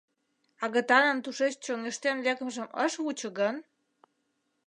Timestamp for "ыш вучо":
2.85-3.29